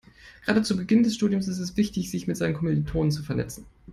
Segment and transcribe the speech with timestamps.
[0.43, 3.67] Gerade zu Beginn des Studiums ist es wichtig, sich mit seinen Kommilitonen zu vernetzen.